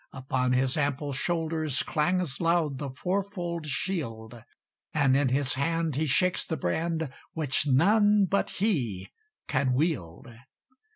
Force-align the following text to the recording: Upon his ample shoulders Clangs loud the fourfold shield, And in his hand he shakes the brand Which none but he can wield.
Upon 0.13 0.53
his 0.53 0.77
ample 0.77 1.13
shoulders 1.13 1.83
Clangs 1.83 2.39
loud 2.41 2.79
the 2.79 2.89
fourfold 2.89 3.67
shield, 3.67 4.33
And 4.95 5.15
in 5.15 5.29
his 5.29 5.53
hand 5.53 5.93
he 5.93 6.07
shakes 6.07 6.43
the 6.43 6.57
brand 6.57 7.13
Which 7.33 7.67
none 7.67 8.25
but 8.27 8.49
he 8.49 9.09
can 9.47 9.73
wield. 9.73 10.25